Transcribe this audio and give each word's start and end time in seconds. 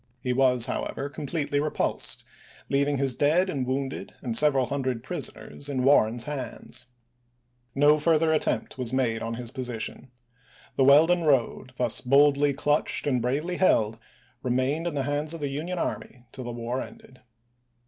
He 0.19 0.33
was, 0.33 0.65
however, 0.65 1.09
completely 1.09 1.59
repulsed, 1.59 2.25
leaving 2.71 2.97
his 2.97 3.13
dead 3.13 3.51
and 3.51 3.67
wounded 3.67 4.15
and 4.23 4.35
several 4.35 4.65
hundred 4.65 5.03
prisoners 5.03 5.69
in 5.69 5.83
Warren's 5.83 6.23
hands. 6.23 6.87
No 7.75 7.99
further 7.99 8.33
attempt 8.33 8.79
was 8.79 8.91
made 8.91 9.21
on 9.21 9.35
his 9.35 9.51
position. 9.51 10.09
The 10.75 10.85
Weldon 10.85 11.23
road, 11.25 11.73
thus 11.77 12.01
boldly 12.01 12.51
clutched 12.51 13.05
and 13.05 13.21
bravely 13.21 13.57
held, 13.57 13.99
remained 14.41 14.87
in 14.87 14.95
the 14.95 15.03
hands 15.03 15.35
of 15.35 15.39
the 15.39 15.49
Union 15.49 15.77
army 15.77 16.25
till 16.31 16.45
the 16.45 16.51
war 16.51 16.81
ended. 16.81 17.21